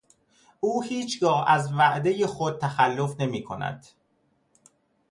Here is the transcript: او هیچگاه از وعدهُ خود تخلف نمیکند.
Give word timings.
او 0.59 0.81
هیچگاه 0.83 1.45
از 1.49 1.73
وعدهُ 1.73 2.27
خود 2.27 2.57
تخلف 2.59 3.15
نمیکند. 3.19 3.87